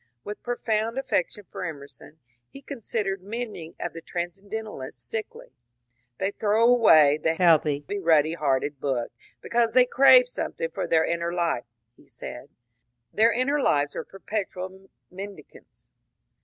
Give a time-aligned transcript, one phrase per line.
[0.23, 2.17] With profound affection for Emerson,
[2.49, 5.45] he considered many of the transcendentalists sickly.
[5.49, 5.51] ^*
[6.17, 9.11] They throw away the healthy ruddy hearted book
[9.41, 12.49] because they crave something for their * inner life,'" he said;^
[13.13, 15.91] their inner lives are perpetual mendicants."